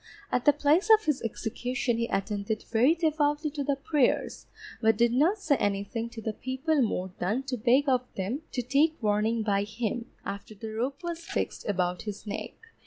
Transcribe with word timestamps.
At 0.31 0.45
the 0.45 0.51
place 0.51 0.89
of 0.91 1.05
his 1.05 1.21
execution 1.21 1.99
he 1.99 2.07
attended 2.07 2.63
very 2.71 2.95
devoutly 2.95 3.51
to 3.51 3.63
the 3.63 3.75
prayers, 3.75 4.47
but 4.81 4.97
did 4.97 5.13
not 5.13 5.37
say 5.37 5.57
anything 5.57 6.09
to 6.09 6.21
the 6.23 6.33
people 6.33 6.81
more 6.81 7.11
than 7.19 7.43
to 7.43 7.55
beg 7.55 7.87
of 7.87 8.01
them 8.15 8.41
to 8.53 8.63
take 8.63 8.97
warning 9.03 9.43
by 9.43 9.61
him, 9.61 10.09
after 10.25 10.55
the 10.55 10.73
rope 10.73 11.03
was 11.03 11.19
fixed 11.23 11.69
about 11.69 12.01
his 12.01 12.25
neck. 12.25 12.53